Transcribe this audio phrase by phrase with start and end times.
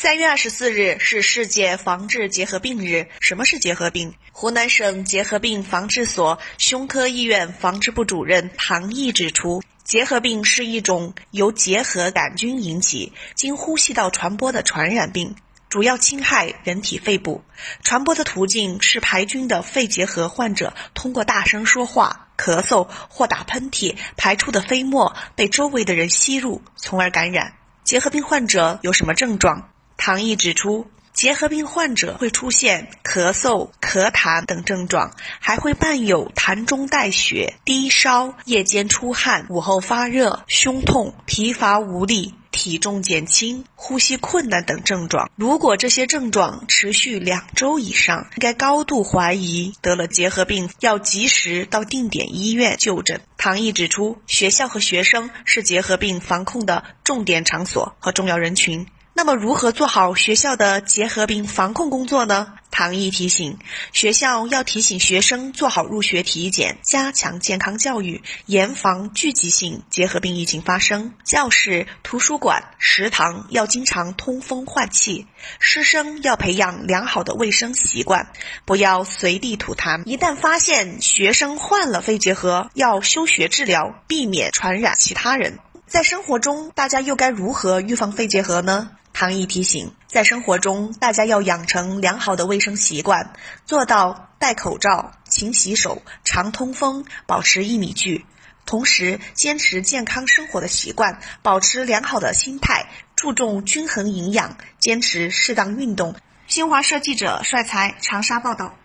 [0.00, 3.08] 三月二十四日是世界防治结核病日。
[3.18, 4.14] 什么是结核病？
[4.30, 15.34] 湖南省结核病防治所胸科医院防治部主任唐毅指出，结核病是一种由结核杆菌引起、经呼吸道传播的传染病，
[15.68, 17.42] 主要侵害人体肺部。
[17.82, 27.54] 传播的途径是排菌的肺结核患者通过大声说话、咳嗽或打喷嚏排出的飞沫被周围的人吸入，从而感染。
[27.82, 29.70] 结核病患者有什么症状？
[29.98, 45.28] 唐毅指出，结核病患者会出现咳嗽、咳痰等症状，还会伴有痰中带血、低烧、夜间出汗、午后发热、胸痛、疲乏无力、体重减轻、呼吸困难等症状。
[45.34, 53.20] 如果这些症状持续两周以上，应该高度怀疑得了结核病，要及时到定点医院就诊。
[53.36, 58.86] 唐毅指出，学校和学生是结核病防控的重点场所和重要人群。
[59.18, 62.52] 那么，如何做好学校的结核病防控工作呢？
[62.70, 63.58] 唐毅提醒，
[63.92, 71.14] 学校要提醒学生做好入学体检，加强健康教育，严防聚集性结核病疫情发生。
[71.24, 75.26] 教室、图书馆、食堂要经常通风换气，
[75.58, 78.30] 师生要培养良好的卫生习惯，
[78.64, 80.04] 不要随地吐痰。
[80.04, 85.58] 一旦发现学生患了肺结核，要休学治疗，避免传染其他人。
[85.88, 88.90] 在生活中，大家又该如何预防肺结核呢？
[89.20, 93.32] 唐毅提醒，在生活中，大家要养成良好的卫生习惯，
[93.66, 98.24] 做到戴口罩、勤洗手、常通风、保持一米距，
[98.64, 106.14] 同时坚持健康生活的习惯，保持良好的心态，注重均衡营养，坚持适当运动。
[106.46, 108.78] 新华社记者帅才长沙报道。